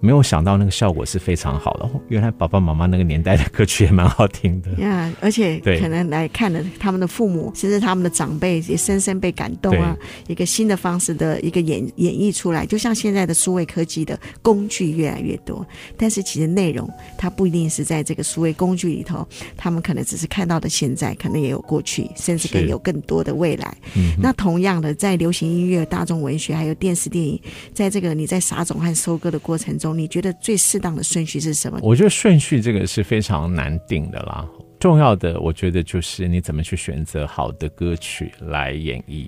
[0.00, 1.88] 没有想到那个效果是非常好的。
[2.08, 4.70] 原来爸爸妈妈那个年代的歌曲也蛮好听的。
[4.82, 9.96] 呀，而且可能来看的他们的父母，甚至他们的长辈也深深被感动啊。
[10.26, 19.26] 一个新的方式的一个演演绎出来，就像现在的数位科技的工具越来越多，但是其实内容它不一定是在这个数位工具里头，
[19.56, 23.74] 他们可能只是看到的现在，可能也有过去，甚至更有更多的未来。
[23.96, 27.40] 嗯那同样的，在流行音乐、大众文学还有电视电影，
[27.72, 29.93] 在这个你在撒种和收割的过程中。
[29.94, 31.78] 你觉得最适当的顺序是什么？
[31.82, 34.46] 我觉得顺序这个是非常难定的啦。
[34.80, 39.26] 重要的，我觉得就是你怎么去选择好的歌曲来演绎。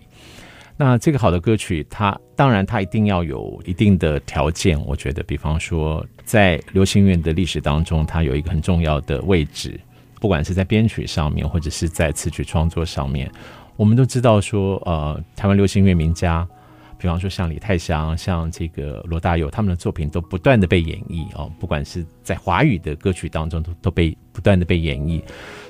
[0.77, 4.79] 那这个好的歌曲，它当然它一定要有一定的条件。
[4.85, 9.81] 我觉得，比方说，在流行乐的历史当中，它有一个很重要的位置，
[10.21, 13.31] 不管是在编曲上面，或者是在词曲创作上面，
[13.77, 16.47] 我们都知道说，呃，台湾流行乐名家。
[16.99, 25.23] 比方说，像李泰祥、像这个罗大佑，他们的作品都不断的被演绎哦，不管是在华语的歌曲当中，都都被不断的被演绎。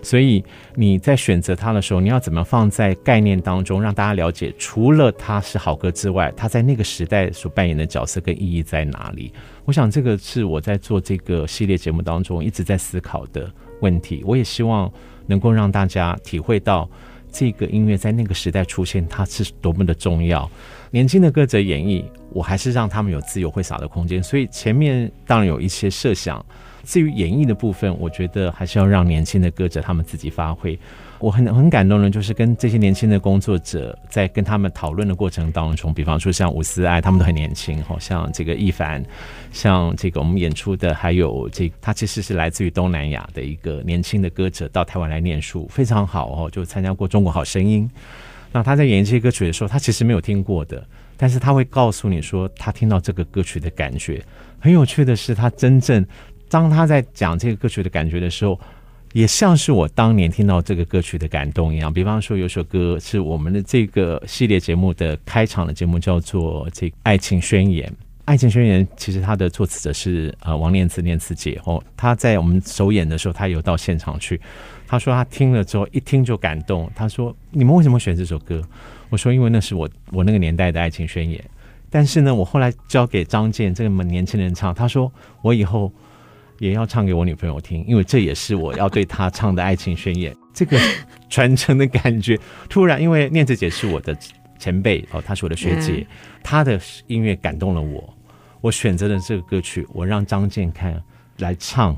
[0.03, 9.33] 所以你在选择他的时候，你要怎么放在概念当中，让大家了解，除了他是好歌之外，他在那个时代所扮演的角色跟意义在哪里？
[9.65, 14.23] 我想这个是我在做这个系列节目当中一直在思考的问题。
[14.25, 14.91] 我也希望
[15.27, 16.89] 能够让大家体会到
[17.39, 20.51] 这个音乐在那个时代出现，它是多么的重要。
[20.91, 24.23] 年轻的歌者演绎，我还是让他们有自由挥洒的空间。
[24.23, 26.43] 所以前面当然有一些设想，
[26.83, 30.79] 至于演绎的部分，我觉得还是要让年轻的歌者他们自己发挥。
[31.19, 39.05] 我很很感动的，就是跟这些年轻的工作者在跟他们讨论的过程当中，比方说像伍思爱，他们都很年轻，好像这个一凡，
[39.53, 47.89] 像这个我们演出的，还有这他其实是来自于东南亚的一个年轻的歌者，到台湾来念书，非常好哦，就参加过《中国好声音》。
[48.53, 54.23] 那他在演绎这些歌曲的时候，他其实没有听过的，但是他会告诉你说，他听到这个歌曲的感觉。
[54.59, 56.05] 很有趣的是，他真正
[56.49, 58.59] 当他在讲这个歌曲的感觉的时候，
[59.17, 61.91] 也像是我当年听到这个歌曲的感动一样。
[61.91, 67.89] 比方说，有首歌是我们的这个系列节目的开场的节目，叫做《这爱情宣言》。
[68.27, 74.39] 《爱情宣言》其实它的作词者是呃王念慈念慈姐哦，她在我们首演的时候，她有到现场去。
[74.87, 76.91] 她说她听了之后一听就感动。
[76.95, 78.63] 她说：“你们为什么选这首歌？”
[79.09, 81.43] 我说：“因为那是我我那个年代的爱情宣言。”
[81.89, 85.91] 但是呢，我后来交给张健这么年轻人唱，他说：“我以后
[86.59, 90.35] 也要唱给我女朋友听，因为这也是我要对她唱的爱情宣言。
[90.55, 90.79] ”这个
[91.29, 92.39] 传承的感觉，
[92.69, 94.17] 突然因为念子姐是我的
[94.59, 96.07] 前辈哦，她是我的学姐，
[96.43, 98.15] 她的音乐感动了我。
[98.63, 101.03] 我选择了这个歌曲，我让张健看
[101.39, 101.97] 来唱。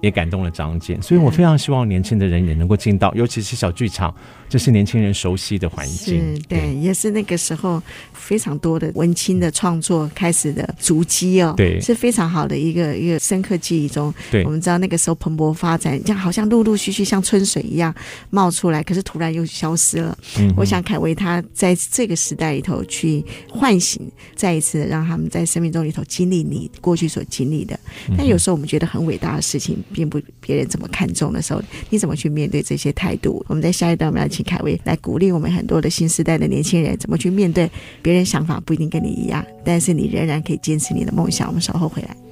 [0.00, 4.14] 也感动了张健，所以我非常希望年轻的人也能够进到，尤其是小剧场。
[4.50, 7.82] 这是年轻人熟悉的环境，是对，也是那个时候
[8.14, 14.10] 非常多的文青的创作开始的足迹哦，对，是非常好的一个一个深刻记忆中。
[14.30, 17.94] 对，我们知道那个时候蓬勃发展，这样好像陆陆续续像春水一样
[18.30, 20.16] 冒出来，可是突然又消失了。
[20.38, 24.00] 嗯，我想凯威他在这个时代里头去唤醒，
[24.34, 27.78] 再一次让他们在生命中里头经历你过去所经历的。
[28.16, 33.44] 但有时候我们觉得很伟大的事情，并不别人怎么看重的时候，你怎么去面对这些态度？
[33.48, 34.28] 我们在下一段我们要。
[34.28, 37.68] 请凯威来鼓励我们很多的新时代的年轻人，怎么去面对
[38.02, 41.48] 别人想法不一定跟你一样，但是你仍然可以坚持你的梦想。
[41.48, 42.27] 我们稍后回来。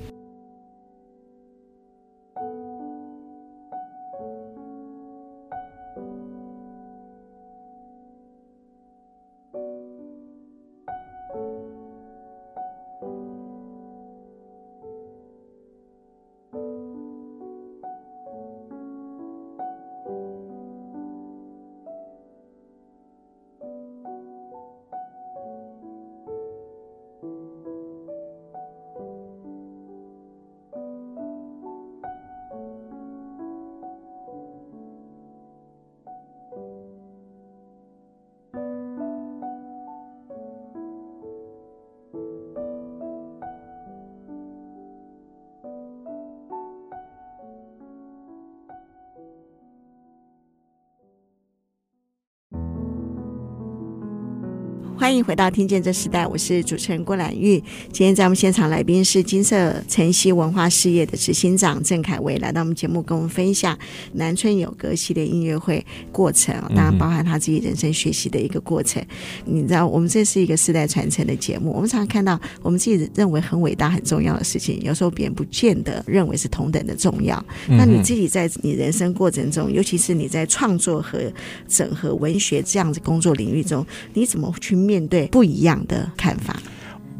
[55.06, 57.62] 欢迎回到《听见这时代》，我是主持人郭兰玉。
[57.92, 63.72] 今天在我们现场来宾是金色晨曦文化事业的执行长郑凯威，来到我们节目跟我们分享
[64.14, 69.00] 《南村有歌》系列音乐会过程，当然包含他自己人生学习的一个过程。
[69.46, 77.40] 嗯、你知道，我们这是一个世代传承的节目，我们常常看到我们自己认为很伟大、很重要的事情，有时候别人不见得认为是同等的重要。
[77.68, 81.32] 那你自己在你人生过程中，尤其是你在创作和
[81.68, 84.74] 整合文学这样子工作领域中，你怎么去？
[84.86, 86.56] 面面对不一样的看法，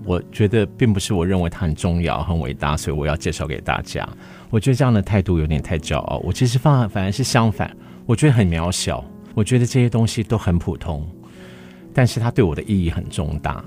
[0.03, 4.09] 我觉得并不是我认为它很重要、很伟大，所以我要介绍给大家。
[4.49, 6.17] 我觉得这样的态度有点太骄傲。
[6.25, 7.71] 我其实反反而是相反，
[8.07, 9.05] 我觉得很渺小。
[9.35, 11.07] 我觉得这些东西都很普通，
[11.93, 13.63] 但是它对我的意义很重大。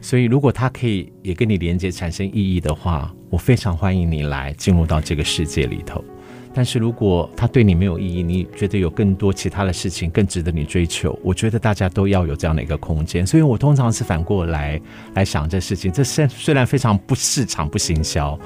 [0.00, 6.04] 所以，如果它可以也跟你连接、产生意义的话，我非常欢迎你来进入到这个世界里头。
[6.56, 13.26] 但是如果它对你没有意义，你觉得有更多其他的事情更值得你追求，我觉得大家都要有这样的一个空间。
[13.26, 14.80] 所以我通常是反过来
[15.12, 15.92] 来想这事情。
[15.92, 18.40] 这虽虽然非常不市场、不行销，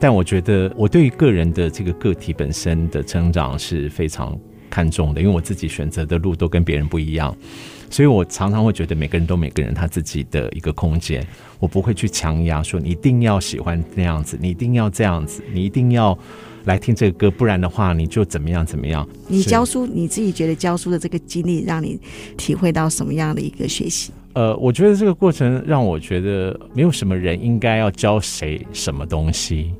[0.00, 4.36] 但我觉得我对于个人的这个个体本身的成长是非常
[4.68, 7.32] 看重的，因为我自己选择的路都跟别人不一样，
[7.88, 11.24] 所以我常常会觉得每个人都每个人他自己的一个空间，
[11.60, 16.18] 我不会去强压说你一定要喜欢那样子，你一定要这样子，你一定要
[16.64, 19.08] 来听这个歌，不然的话你就怎么样怎么样。
[19.28, 21.98] 你教书，你自己觉得教书的这个经历让你
[22.36, 24.12] 体会到什么样的一个学习？
[24.34, 29.72] 呃，我觉得这个过程让我觉得没有什么人应该要教谁什么东西。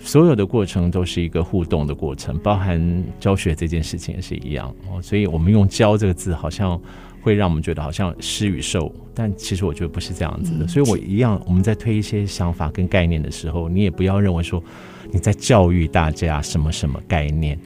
[0.00, 5.02] 所有的过程都是一个互动的过程，包含教学这件事情也是一样哦。
[5.02, 6.80] 所以，我们用“教”这个字，好像
[7.20, 10.68] 会让我们觉得好像施与受，但其实我觉得不是这样子的。
[10.68, 14.62] 所以我一样，我们在推一些想法跟概念的时候，你也不要认为说
[15.10, 17.58] 你在教育大家什么什么概念，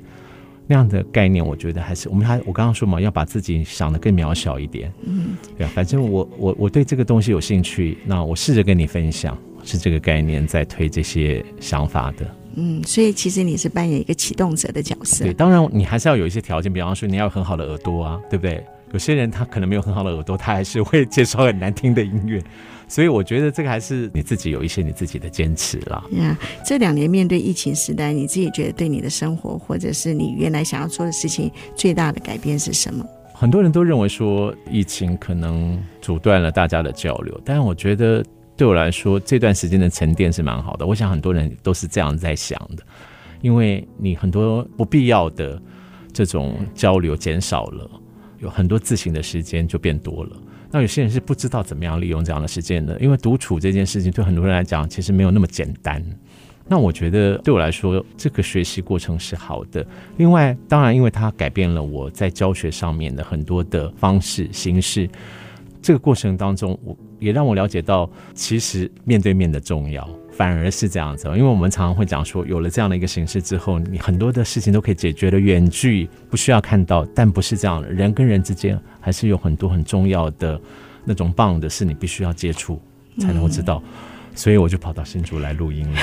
[0.67, 4.93] 那样的概念，我觉得还是我们还我刚刚说嘛，要把自己想的更渺小一点。
[5.05, 9.37] 嗯，对啊，反正我我我对这个东西有兴趣，那我试着跟你分享。
[9.65, 15.25] 是这个概念在推这些想法的，嗯，所以其实你是扮演一个启动者的角色。
[15.25, 18.61] 对，当然你还是要有一些条件，比方说你要有很好的耳朵啊，对不对？
[18.93, 22.43] 有些人他可能没有很好的耳朵，他还是会介绍很难听的音乐。
[22.93, 26.05] 所以我觉得这个还是你自己有一些你自己的坚持啦。
[26.11, 33.03] 呀、yeah，这两年面对疫情时代，你自己觉得对你的生活，或者是你原来想要做的事情，最大的改变是什么？
[33.33, 38.23] 很多人都认为说疫情可能阻断了大家的交流，但我觉得。
[38.55, 40.87] 对我来说，这段时间的沉淀是蛮好的。
[40.87, 42.85] 我想很多人都是这样在想的，
[43.41, 45.61] 因为你很多不必要的
[46.13, 47.91] 这种交流减少了，
[48.43, 50.37] 有很多自省的时间就变多了。
[50.71, 56.05] 那有些人是不知道怎么样利用这样的时间的，因为独处这件事情对很多人来讲其实没有那么简单。
[56.67, 59.85] 那我觉得对我来说，这个学习过程是好的。
[60.17, 65.09] 另外，当然，因为它改变了我在教学上面的很多的方式形式。
[65.83, 70.09] 这个过程当中，我也让我了解到，其实面对面的重要，
[70.43, 71.29] 反而是这样子。
[71.29, 80.61] 因为我们常常会讲说，有了这样的一个形式之后，你很多的事情都可以解决了，远距不需要看到，但不是这样的，人跟人之间还是有很多很重要的
[81.05, 82.81] 那种棒的是你必须要接触
[83.21, 83.81] 才能够知道。
[84.35, 86.01] 所以我就跑到新竹来录音了。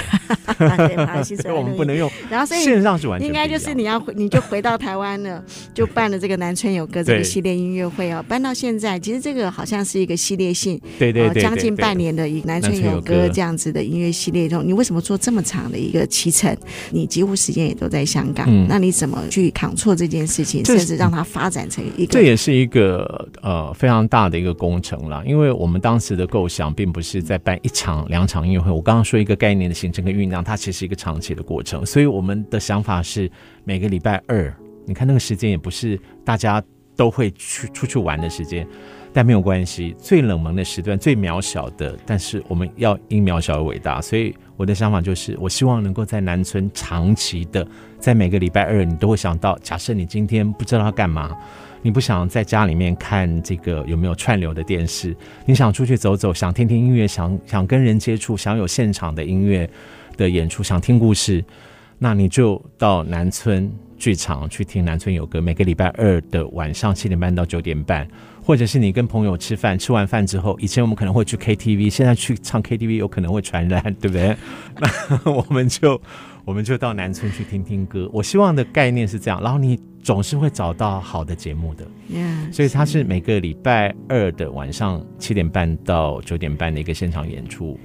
[0.58, 1.64] 对，跑到新竹来录音。
[1.64, 8.24] 我们不能用，然后所以线上是完全应该就是你要回，你就回到台湾了， 就办了这个南村有歌这个系列音乐会哦。
[8.28, 16.56] 办到现在，其实这个好像是一个系列性，对对对，将近半年的一个南村有歌这样子的音乐系列中，你为什么做这么长的一个期程？
[16.92, 22.14] 你几乎时间也都在香港，那你怎么去扛错这件事情，甚至让它发展成一个？
[22.14, 28.19] 这也是一个呃非常大的一个工程了，因为我们当时的构想并不是在办一场两。
[28.20, 31.86] 两场音乐会，我刚刚说一个概念的形成跟酝酿，它其实是一个长期的过程。
[31.86, 33.32] 所以我们的想法是
[33.64, 34.54] 每个礼拜二，
[34.86, 36.62] 你看那个时间也不是大家
[37.00, 38.68] 都会去出去玩的时间，
[39.14, 44.02] 但没有关系，最冷门的时段，最渺小的，但是我们要因渺小而伟大。
[44.02, 47.66] 所以我的想法就是，我希望能够在南村长期的，
[48.00, 51.34] 在每个礼拜二，你都会想到，假设你今天不知道要干嘛。
[51.82, 55.16] 你不想在家里面看这个有没有串流的电视？
[55.46, 59.70] 你想出去走走，想听听音乐，想想跟人接触，想有现场的音乐
[60.18, 61.42] 的演出，想听故事，
[61.98, 65.40] 那你就到南村剧场去听南村有歌。
[65.40, 68.08] 每个礼拜二的晚上七点半到九点半，
[68.42, 74.36] 或者是你跟朋友吃饭，吃完饭之后，以前我们可能会去 KTV，现在去唱 KTV 有可能会传染，对不对？
[74.80, 76.02] 那我们就。
[76.46, 78.10] 我们就到南村去听听歌。
[78.12, 81.86] 我希望的概念是这样，然后你总是会找到好的节目的。
[82.12, 87.80] Yeah, 所以它是每个礼拜二的晚上七点半到九点半的一个现场演出。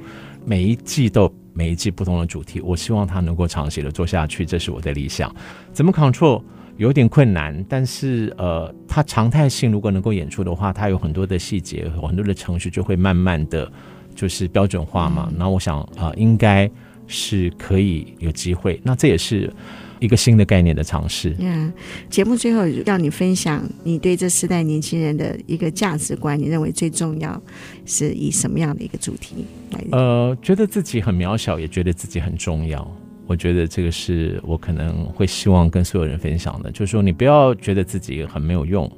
[0.46, 5.34] 每一季都每一季不同的主题，我希望它能够长期的做下去，这是我的理想。
[5.72, 6.42] 怎么 control
[6.76, 13.70] 有点困难，但是呃，它常态性如果能够演出的话，它有很多的细节和很多的程序就会慢慢的
[14.14, 15.32] 就是标准化嘛。
[15.36, 16.70] 那、嗯、我想啊、呃，应该。
[17.06, 19.52] 是可以有机会，那这也是
[20.00, 21.34] 一个新的概念的尝试。
[21.38, 21.72] 嗯，
[22.10, 27.40] 节目最后要你分享你对这时代年轻人的一个价值观，你认为最重要
[27.86, 29.84] 是以什么样的一个主题来？
[29.92, 32.86] 呃，觉得自己很渺小，也觉得自己很重要。
[33.26, 38.90] 我觉得这个是我可能会希望跟所有人分享的，就是说你不要觉得自己很没有用，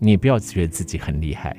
[0.00, 1.56] 你也不要觉得自己很厉害。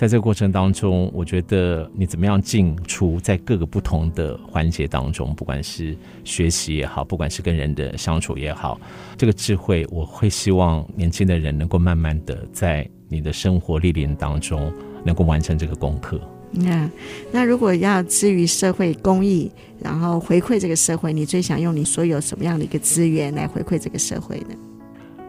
[0.00, 5.94] 在这个过程当中，我觉得你怎么样进出在各个不同的环节当中，不管是
[6.24, 8.80] 学习也好，不管是跟人的相处也好，
[9.18, 14.72] 这个智慧，我会希望年轻的人能够慢慢的在你的生活历练当中，
[15.04, 16.18] 能够完成这个功课。
[16.50, 16.90] 那
[17.30, 24.56] 那如果要至于社会公益，然后回馈这个社会，你最想用你所有什么样的一个资源来回馈这个社会呢？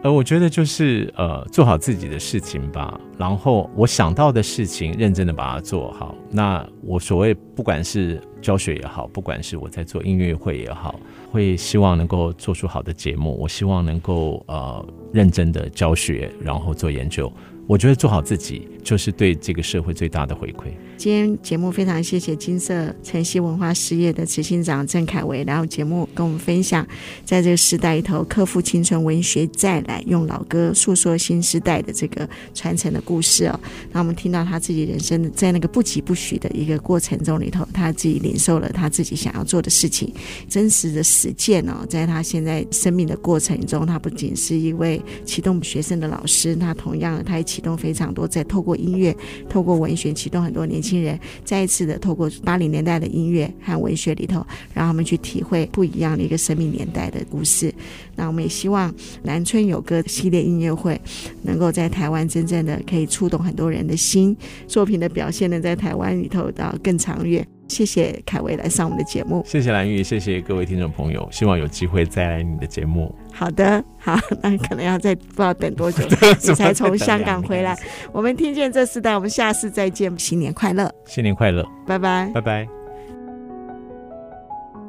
[0.02, 3.00] 呃，我觉得就是呃，做好自己的事情吧。
[3.16, 6.12] 然后我想到的事情，认真的把它做好。
[6.28, 10.98] 那我所谓不管是教学也好，不管是我在做音乐会也好，
[11.30, 13.38] 会希望能够做出好的节目。
[13.38, 17.32] 我希望能够呃认真的教学，然后做研究。
[17.68, 20.72] 我觉得做好自己，就是对这个社会最大的回馈。
[21.02, 26.86] 今天节目非常谢谢金色晨曦文化事业的执行长郑凯维然后节目跟我们分享，
[27.24, 33.60] 在这个时代里头，克服青春文学再来，用老歌诉说新时代的这个传承的故事哦。
[33.90, 40.14] 那我们听到他自己人生在那个不疾不徐的一个过程中里头，他自己领受了他自己想要做的事情，
[40.48, 49.12] 真实的实践哦，在他现在生命的过程中，他不仅是一位启动学生的老师，他同样他也启动非常多，在透过音乐、
[49.48, 50.91] 透过文学启动很多年轻。
[50.92, 57.72] 新人再一次的透过八零年代的音乐和文学里头，让他们去体会不一样的一个生命年代的故事。
[58.14, 61.00] 那我们也希望南村有歌系列音乐会
[61.44, 64.36] 能够在台湾真正的可以触动很多人的心，
[64.68, 67.46] 作品的表现呢，在台湾里头到更长远。
[67.68, 73.14] 谢谢凯威来上我们的节目，谢谢蓝玉，谢谢各位听众朋友，希望有机会再来你的节目。
[73.32, 76.04] 好的，好， 那可能要再不知道等多久，
[76.42, 77.78] 你才从香港回来。
[78.12, 82.68] 我们听见这时代，我们下次再见，新年快乐，新年快乐，拜拜，拜拜。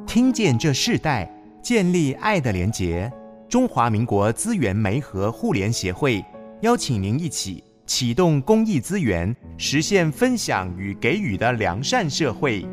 [0.06, 1.30] 听见这世代，
[1.62, 3.10] 建立爱的连结。
[3.48, 6.24] 中华民国资源媒和互联协会
[6.62, 12.64] 邀请您一起启动公益资源，实现分享与给予的良善社会。